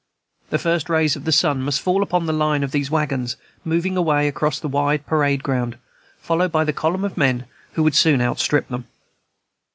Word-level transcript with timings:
The 0.49 0.57
first 0.57 0.89
rays 0.89 1.15
of 1.15 1.25
the 1.25 1.31
sun 1.31 1.61
must 1.61 1.79
fall 1.79 2.01
upon 2.01 2.25
the 2.25 2.33
line 2.33 2.63
of 2.63 2.71
these 2.71 2.89
wagons, 2.89 3.35
moving 3.63 3.95
away 3.95 4.27
across 4.27 4.59
the 4.59 4.67
wide 4.67 5.05
parade 5.05 5.43
ground, 5.43 5.77
followed 6.17 6.51
by 6.51 6.63
the 6.63 6.73
column 6.73 7.03
of 7.05 7.17
men, 7.17 7.45
who 7.73 7.83
would 7.83 7.93
soon 7.93 8.19
outstrip 8.19 8.67
them. 8.69 8.87